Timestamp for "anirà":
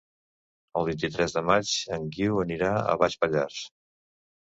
2.49-2.75